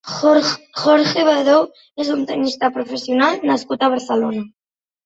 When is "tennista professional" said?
2.33-3.41